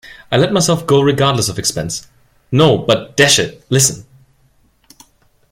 [0.31, 2.07] I let myself go regardless of expense:
[2.51, 4.07] No, but dash it, listen.